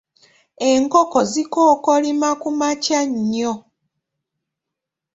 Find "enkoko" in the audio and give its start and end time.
0.71-1.19